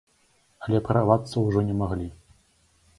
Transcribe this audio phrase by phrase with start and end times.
[0.67, 2.13] Але прарвацца ўжо не маглі.